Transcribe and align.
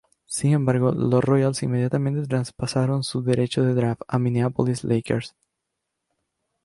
Sin 0.25 0.53
embargo, 0.53 0.93
los 0.93 1.23
Royals 1.23 1.61
inmediatamente 1.61 2.25
traspasaron 2.27 3.03
sus 3.03 3.23
derechos 3.23 3.67
de 3.67 3.75
draft 3.75 4.01
a 4.07 4.17
Minneapolis 4.17 4.83
Lakers. 4.83 5.35